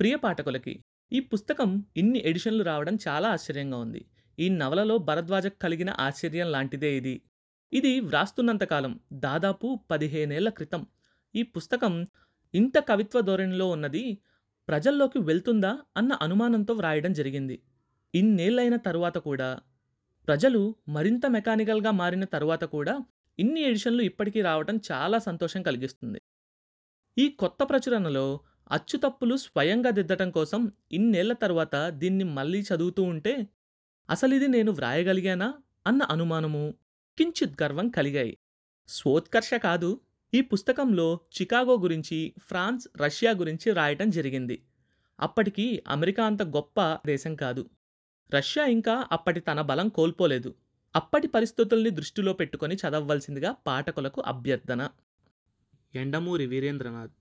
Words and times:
ప్రియ 0.00 0.16
పాఠకులకి 0.16 0.72
ఈ 1.12 1.20
పుస్తకం 1.26 1.70
ఇన్ని 1.96 2.20
ఎడిషన్లు 2.20 2.62
రావడం 2.64 2.94
చాలా 3.06 3.28
ఆశ్చర్యంగా 3.30 3.78
ఉంది. 3.78 4.02
ఈ 4.38 4.48
నవలలో 4.56 4.98
భరద్వాజకు 4.98 5.56
కలిగిన 5.62 5.90
ఆశ్చర్యం 5.98 6.48
లాంటిదే 6.50 6.96
ఇది. 6.96 7.14
ఇది 7.72 8.00
వ్రాస్తున్నంతకాలం 8.00 8.92
దాదాపు 9.18 9.68
పదిహేనేళ్ళ 9.90 10.48
క్రితం. 10.48 10.82
ఈ 11.34 11.42
పుస్తకం 11.54 11.94
ఇంత 12.54 12.78
కవిత్వ 12.88 13.20
ధోరణిలో 13.20 13.66
ఉన్నది 13.70 14.04
ప్రజల్లోకి 14.68 15.18
వెళ్తుందా 15.20 15.72
అన్న 15.96 16.12
అనుమానంతో 16.22 16.74
వ్రాయడం 16.74 17.12
జరిగింది. 17.12 17.56
ఇన్నేళ్ళైన 18.14 18.76
తరువాత 18.78 19.18
కూడా, 19.18 19.48
ప్రజలు 20.28 20.60
మరింత 20.88 21.26
మెకానికల్‌గా 21.28 21.90
మారిన 21.92 22.24
తరువాత 22.26 22.64
కూడా 22.66 22.94
ఇన్ని 23.38 23.60
ఎడిషన్లు 23.62 24.02
ఇప్పటికీ 24.02 24.40
రావడం 24.42 24.76
చాలా 24.90 25.18
సంతోషం 25.20 25.62
కలిగిస్తుంది. 25.62 26.20
ఈ 27.16 27.26
కొత్త 27.38 27.62
ప్రచురణలో 27.64 28.26
అచ్చుతప్పులు 28.72 29.36
స్వయంగా 29.36 29.90
దిద్దటం 29.90 30.30
కోసం 30.30 30.72
ఇన్నేళ్ళ 30.92 31.32
తరువాత 31.32 31.76
దీన్ని 31.88 32.24
మళ్ళీ 32.24 32.60
చదువుతూ 32.60 33.02
ఉంటే 33.02 33.46
అసలిది 34.10 34.48
నేను 34.48 34.72
వ్రాయగలిగానా 34.72 35.54
అన్న 35.86 36.02
అనుమానమూ, 36.02 36.70
కించిత్ 37.18 37.62
గర్వం 37.62 37.88
కలిగాయి. 37.88 38.38
స్వోత్కర్ష 38.88 39.54
కాదు 39.54 40.00
ఈ 40.34 40.40
పుస్తకంలో 40.40 41.20
చికాగో 41.36 41.76
గురించి, 41.76 42.34
ఫ్రాన్స్, 42.38 42.88
రష్యా 42.96 43.30
గురించి 43.30 43.72
రాయటం 43.72 44.10
జరిగింది. 44.10 44.62
అప్పటికి 45.20 45.82
అమెరికా 45.88 46.24
అంత 46.24 46.42
గొప్ప 46.42 46.98
దేశం 47.06 47.34
కాదు. 47.34 47.70
రష్యా 48.34 48.64
ఇంకా 48.66 49.06
అప్పటి 49.12 49.40
తన 49.40 49.60
బలం 49.60 49.88
కోల్పోలేదు. 49.88 50.54
అప్పటి 50.96 51.28
పరిస్థితుల్ని 51.28 51.90
దృష్టిలో 51.90 52.32
పెట్టుకొని 52.32 52.74
చదవవలసిందిగా 52.74 53.52
పాఠకులకు 53.66 54.22
అభ్యర్థన. 54.26 54.88
ఎండమూరి 55.94 56.46
వీరేంద్రనాథ్ 56.46 57.12